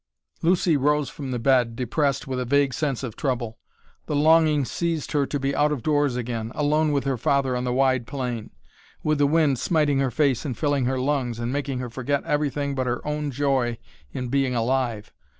[0.41, 3.59] Lucy arose from the bed depressed with a vague sense of trouble.
[4.07, 7.65] The longing seized her to be out of doors again, alone with her father on
[7.65, 8.49] the wide plain,
[9.03, 12.73] with the wind smiting her face and filling her lungs and making her forget everything
[12.73, 13.77] but her own joy
[14.11, 15.13] in being alive.